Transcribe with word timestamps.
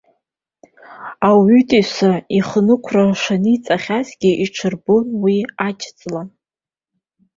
Ауаҩытәыҩса 1.27 2.11
ихнықәра 2.37 3.05
шыннаҵхьазгьы, 3.21 4.31
иҽырбон 4.43 5.05
уи 5.23 5.37
аџьҵла. 5.67 6.21